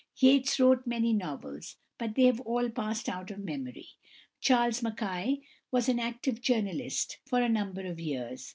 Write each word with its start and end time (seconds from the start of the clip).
Yates 0.17 0.59
wrote 0.59 0.87
many 0.87 1.13
novels, 1.13 1.75
but 1.99 2.15
they 2.15 2.23
have 2.23 2.39
all 2.39 2.67
passed 2.71 3.07
out 3.07 3.29
of 3.29 3.37
memory. 3.37 3.87
=Charles 4.39 4.81
Mackay 4.81 5.43
(1814 5.69 5.69
1889)= 5.69 5.71
was 5.73 5.89
an 5.89 5.99
active 5.99 6.41
journalist 6.41 7.17
for 7.27 7.39
a 7.39 7.47
number 7.47 7.81
of 7.83 7.99
years. 7.99 8.49